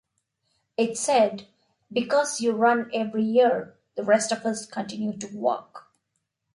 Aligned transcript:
It 0.77 0.97
said 0.97 1.45
'Because 1.93 2.41
you 2.41 2.53
run 2.53 2.89
every 2.91 3.21
year, 3.23 3.77
the 3.95 4.03
rest 4.03 4.31
of 4.31 4.47
us 4.47 4.65
continue 4.65 5.15
to 5.19 5.27
walk. 5.27 5.91